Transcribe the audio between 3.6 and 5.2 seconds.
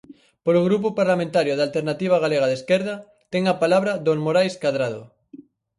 palabra don Morais Cadrado.